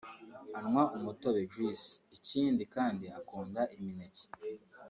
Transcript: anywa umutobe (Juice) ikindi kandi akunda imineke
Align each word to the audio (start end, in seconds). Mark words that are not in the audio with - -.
anywa 0.57 0.83
umutobe 0.97 1.41
(Juice) 1.51 1.89
ikindi 2.17 2.63
kandi 2.75 3.05
akunda 3.19 3.61
imineke 3.75 4.25